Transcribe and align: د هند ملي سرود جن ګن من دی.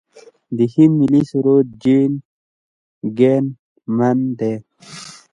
د 0.57 0.59
هند 0.73 0.93
ملي 0.99 1.21
سرود 1.29 1.67
جن 1.83 2.11
ګن 3.17 3.45
من 3.97 4.17
دی. 4.39 4.55